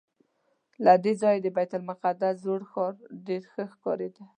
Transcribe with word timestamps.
له 0.83 0.93
دې 1.03 1.13
ځایه 1.21 1.39
د 1.43 1.47
بیت 1.55 1.71
المقدس 1.77 2.35
زوړ 2.43 2.61
ښار 2.71 2.93
ډېر 3.27 3.41
ښه 3.51 3.63
ښکارېده. 3.73 4.23